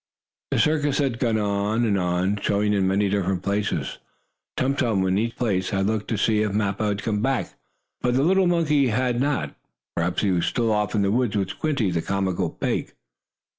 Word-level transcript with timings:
The 0.49 0.57
circus 0.57 0.97
had 0.97 1.19
gone 1.19 1.37
on 1.37 1.85
and 1.85 1.95
on, 1.95 2.37
showing 2.37 2.73
in 2.73 2.87
many 2.87 3.07
different 3.07 3.43
places. 3.43 3.99
Tum 4.57 4.75
Tum, 4.75 5.05
in 5.05 5.19
each 5.19 5.35
place, 5.35 5.69
had 5.69 5.85
looked 5.85 6.07
to 6.07 6.17
see 6.17 6.41
if 6.41 6.51
Mappo 6.53 6.87
had 6.87 7.03
come 7.03 7.21
back, 7.21 7.53
but 8.01 8.15
the 8.15 8.23
little 8.23 8.47
monkey 8.47 8.87
had 8.87 9.19
not. 9.21 9.53
Perhaps 9.95 10.23
he 10.23 10.31
was 10.31 10.47
still 10.47 10.71
off 10.71 10.95
in 10.95 11.03
the 11.03 11.11
woods 11.11 11.35
with 11.35 11.51
Squinty, 11.51 11.91
the 11.91 12.01
comical 12.01 12.49
pig. 12.49 12.95